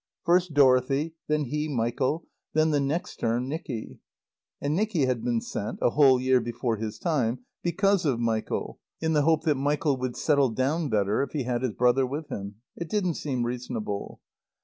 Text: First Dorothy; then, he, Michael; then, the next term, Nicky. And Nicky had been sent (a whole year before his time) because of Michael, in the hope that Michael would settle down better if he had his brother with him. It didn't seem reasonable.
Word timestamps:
First 0.23 0.55
Dorothy; 0.55 1.13
then, 1.27 1.43
he, 1.43 1.67
Michael; 1.67 2.25
then, 2.53 2.71
the 2.71 2.79
next 2.79 3.17
term, 3.17 3.47
Nicky. 3.47 3.99
And 4.59 4.75
Nicky 4.75 5.05
had 5.05 5.23
been 5.23 5.41
sent 5.41 5.77
(a 5.79 5.91
whole 5.91 6.19
year 6.19 6.41
before 6.41 6.77
his 6.77 6.97
time) 6.97 7.45
because 7.61 8.03
of 8.03 8.19
Michael, 8.19 8.79
in 8.99 9.13
the 9.13 9.21
hope 9.21 9.43
that 9.43 9.53
Michael 9.53 9.97
would 9.97 10.17
settle 10.17 10.49
down 10.49 10.89
better 10.89 11.21
if 11.21 11.33
he 11.33 11.43
had 11.43 11.61
his 11.61 11.73
brother 11.73 12.07
with 12.07 12.29
him. 12.29 12.55
It 12.75 12.89
didn't 12.89 13.13
seem 13.13 13.43
reasonable. 13.45 14.19